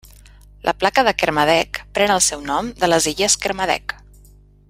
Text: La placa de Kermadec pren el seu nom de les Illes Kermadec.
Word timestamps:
La 0.67 0.73
placa 0.83 1.03
de 1.07 1.13
Kermadec 1.23 1.81
pren 1.99 2.15
el 2.15 2.23
seu 2.29 2.41
nom 2.49 2.73
de 2.81 2.91
les 2.93 3.09
Illes 3.13 3.39
Kermadec. 3.45 3.95